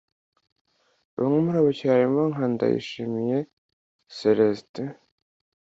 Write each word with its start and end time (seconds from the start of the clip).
Bamwe 1.17 1.37
muri 1.45 1.57
abo 1.59 1.67
bakinnyi 1.69 1.93
harimo 1.95 2.21
nka 2.33 2.45
Ndayishimiye 2.53 3.37
Celestin 4.17 4.87
(Evra) 4.89 4.99